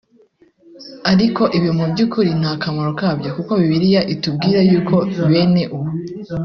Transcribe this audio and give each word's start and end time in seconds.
Ariko 1.11 1.43
ibi 1.57 1.69
mu 1.77 1.83
byukuri 1.91 2.31
nta 2.39 2.51
kamaro 2.61 2.91
kabyo 2.99 3.29
kuko 3.35 3.51
Bibiliya 3.61 4.01
itubwira 4.13 4.59
yuko 4.69 4.95
bene 5.31 5.63
uwo 5.77 5.89